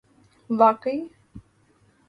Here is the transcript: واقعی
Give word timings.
واقعی 0.49 1.09